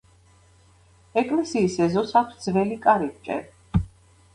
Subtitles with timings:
[1.23, 3.43] ეკლესიის ეზოს აქვს ძველი კარიბჭე.